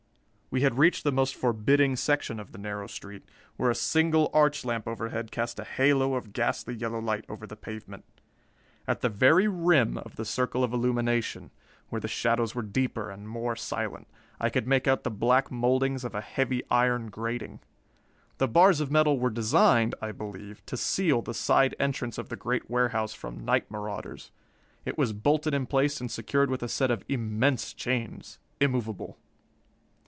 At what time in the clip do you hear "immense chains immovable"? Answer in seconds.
27.07-29.17